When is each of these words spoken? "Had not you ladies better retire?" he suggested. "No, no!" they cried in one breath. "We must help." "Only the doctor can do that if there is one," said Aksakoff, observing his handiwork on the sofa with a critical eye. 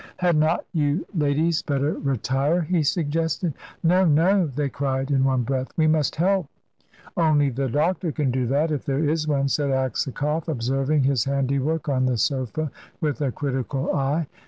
"Had 0.17 0.35
not 0.35 0.65
you 0.73 1.05
ladies 1.13 1.61
better 1.61 1.93
retire?" 1.93 2.61
he 2.63 2.81
suggested. 2.81 3.53
"No, 3.83 4.03
no!" 4.03 4.47
they 4.47 4.67
cried 4.67 5.11
in 5.11 5.23
one 5.23 5.43
breath. 5.43 5.67
"We 5.77 5.85
must 5.85 6.15
help." 6.15 6.47
"Only 7.15 7.51
the 7.51 7.69
doctor 7.69 8.11
can 8.11 8.31
do 8.31 8.47
that 8.47 8.71
if 8.71 8.83
there 8.83 9.07
is 9.07 9.27
one," 9.27 9.47
said 9.47 9.69
Aksakoff, 9.69 10.47
observing 10.47 11.03
his 11.03 11.25
handiwork 11.25 11.87
on 11.87 12.07
the 12.07 12.17
sofa 12.17 12.71
with 12.99 13.21
a 13.21 13.31
critical 13.31 13.93
eye. 13.95 14.25